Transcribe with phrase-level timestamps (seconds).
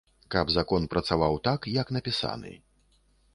[0.35, 2.55] Каб закон працаваў так, як напісаны.